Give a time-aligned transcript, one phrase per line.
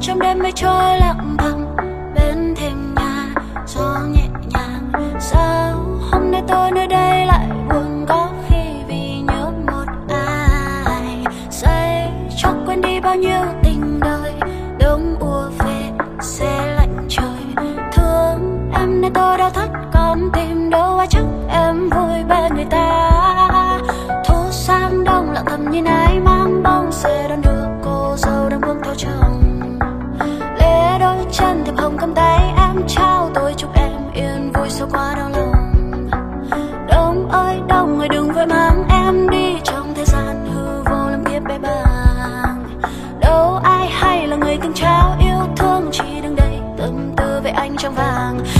[0.00, 1.64] trong đêm mây trôi lặng thầm
[2.14, 3.34] bên thềm nhà,
[3.66, 4.90] gió nhẹ nhàng.
[5.20, 5.74] Sao
[6.12, 8.06] hôm nay tôi nơi đây lại buồn?
[8.08, 8.56] Có khi
[8.88, 11.24] vì nhớ một ai.
[11.50, 13.65] Say cho quên đi bao nhiêu tình
[47.86, 48.55] 绽放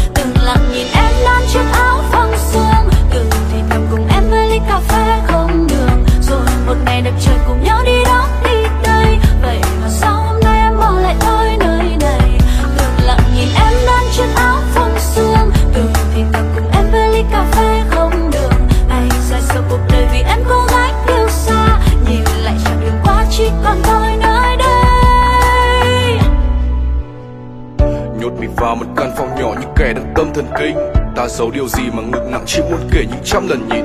[28.79, 30.77] một căn phòng nhỏ như kẻ đang tâm thần kinh.
[31.17, 33.85] Ta giấu điều gì mà ngực nặng, chỉ muốn kể những trăm lần nhìn.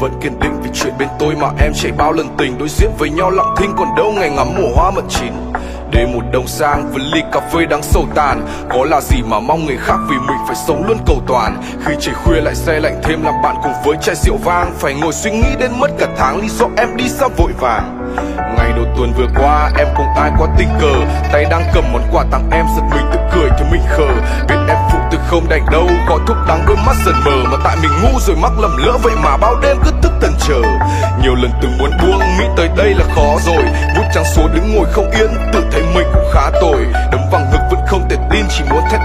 [0.00, 2.90] Vẫn kiên định vì chuyện bên tôi mà em chạy bao lần tình, Đối diện
[2.98, 5.32] với nhau lặng thinh, còn đâu ngày ngắm mùa hoa mận chín
[5.90, 8.46] để một đồng sang với ly cà phê đắng sầu tàn.
[8.70, 11.62] Có là gì mà mong người khác vì mình phải sống luôn cầu toàn?
[11.84, 14.72] Khi trời khuya lại xe lạnh thêm làm bạn cùng với chai rượu vang.
[14.78, 17.94] Phải ngồi suy nghĩ đến mất cả tháng lý do em đi xa vội vàng.
[18.56, 20.92] Ngày đầu tuần vừa qua, em cùng ai quá tình cờ?
[21.32, 24.08] Tay đang cầm món quà tặng em, giật mình tự cười cho mình khờ.
[24.48, 27.50] Biết em phụ từ không đành đâu có thuốc đắng đôi mắt dần mờ.
[27.50, 30.32] Mà tại mình ngu rồi mắc lầm lỡ, Vậy mà bao đêm cứ thức thần
[30.48, 30.62] chờ
[31.28, 33.62] nhiều lần từng muốn buông, nghĩ tới đây là khó rồi.
[33.96, 36.86] Vút trang số đứng ngồi không yên, tự thấy mình cũng khá tồi.
[37.12, 38.97] Đấm vào ngực vẫn không thể tin, chỉ muốn thét